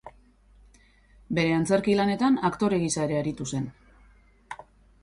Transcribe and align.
Bere 1.39 1.51
antzerki 1.57 1.95
lanetan 2.01 2.41
aktore 2.51 2.81
gisa 2.87 3.07
ere 3.11 3.21
aritu 3.21 3.49
zen. 3.55 3.71